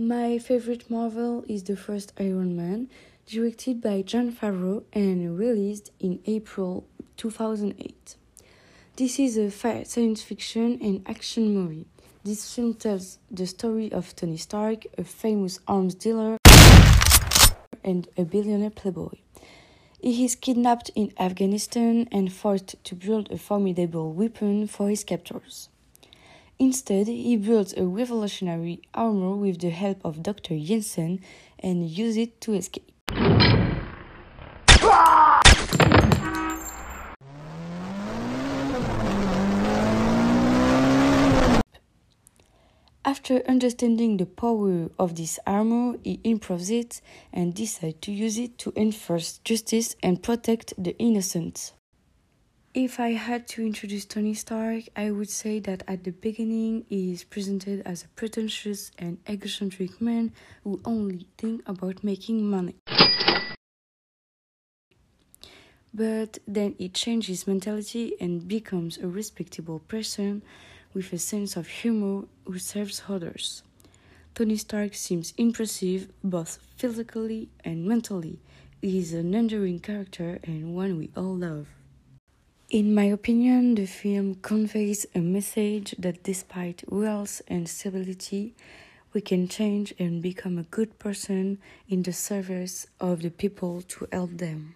[0.00, 2.88] My favorite Marvel is the first Iron Man,
[3.26, 6.86] directed by Jon Favreau and released in April
[7.16, 8.14] 2008.
[8.94, 11.86] This is a science fiction and action movie.
[12.22, 16.36] This film tells the story of Tony Stark, a famous arms dealer
[17.82, 19.16] and a billionaire playboy.
[20.00, 25.70] He is kidnapped in Afghanistan and forced to build a formidable weapon for his captors.
[26.60, 30.54] Instead, he builds a revolutionary armor with the help of Dr.
[30.54, 31.20] Yinsen
[31.60, 32.90] and uses it to escape.
[43.04, 47.00] After understanding the power of this armor, he improves it
[47.32, 51.72] and decides to use it to enforce justice and protect the innocent.
[52.80, 57.10] If I had to introduce Tony Stark, I would say that at the beginning he
[57.12, 60.30] is presented as a pretentious and egocentric man
[60.62, 62.76] who only thinks about making money.
[65.92, 70.42] But then he changes mentality and becomes a respectable person
[70.94, 73.64] with a sense of humor who serves others.
[74.36, 78.38] Tony Stark seems impressive both physically and mentally.
[78.80, 81.66] He is an enduring character and one we all love.
[82.70, 88.54] In my opinion, the film conveys a message that despite wealth and stability,
[89.14, 94.06] we can change and become a good person in the service of the people to
[94.12, 94.74] help them.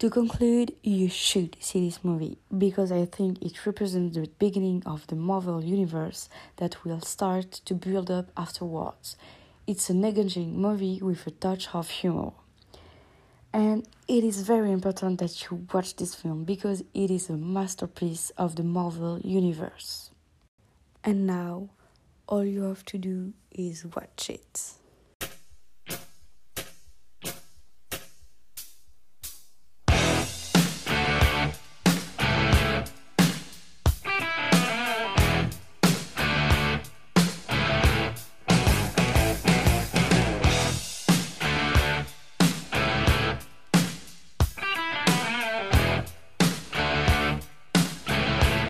[0.00, 5.06] To conclude, you should see this movie because I think it represents the beginning of
[5.06, 9.14] the Marvel universe that will start to build up afterwards.
[9.64, 12.32] It's an engaging movie with a touch of humor.
[13.52, 18.30] And it is very important that you watch this film because it is a masterpiece
[18.30, 20.10] of the Marvel universe.
[21.04, 21.68] And now,
[22.26, 24.79] all you have to do is watch it.